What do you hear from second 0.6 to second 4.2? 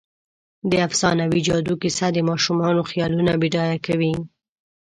د افسانوي جادو کیسه د ماشومانو خیالونه بډایه کوي.